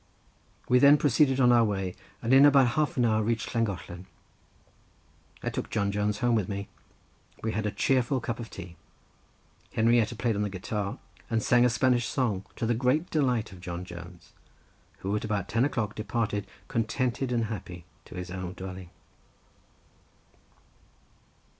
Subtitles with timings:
[0.67, 1.93] We then proceeded on our way,
[2.23, 4.07] and in about half an hour reached Llangollen.
[5.43, 6.69] I took John Jones home with me.
[7.43, 8.77] We had a cheerful cup of tea.
[9.73, 10.97] Henrietta played on the guitar,
[11.29, 14.33] and sang a Spanish song, to the great delight of John Jones,
[15.01, 18.89] who at about ten o'clock departed contented and happy to his own dwelling.